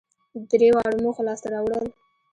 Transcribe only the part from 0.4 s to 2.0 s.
درېواړو موخو لاسته راوړل